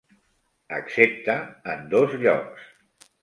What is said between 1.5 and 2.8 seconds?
en dos llocs.